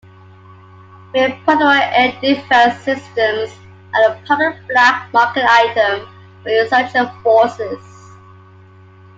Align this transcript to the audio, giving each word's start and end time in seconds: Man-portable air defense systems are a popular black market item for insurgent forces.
Man-portable 1.13 1.67
air 1.73 2.19
defense 2.21 2.79
systems 2.81 3.51
are 3.93 4.13
a 4.15 4.21
popular 4.25 4.59
black 4.67 5.13
market 5.13 5.45
item 5.47 6.09
for 6.41 6.49
insurgent 6.49 7.11
forces. 7.21 7.85